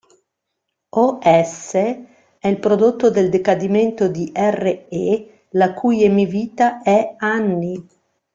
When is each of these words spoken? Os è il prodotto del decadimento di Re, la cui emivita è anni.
Os 0.95 1.19
è 1.73 2.05
il 2.47 2.57
prodotto 2.59 3.11
del 3.11 3.29
decadimento 3.29 4.07
di 4.07 4.31
Re, 4.33 4.87
la 5.49 5.75
cui 5.75 6.01
emivita 6.03 6.81
è 6.81 7.13
anni. 7.19 7.87